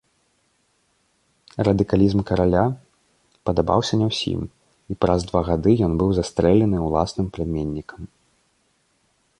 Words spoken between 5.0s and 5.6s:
праз два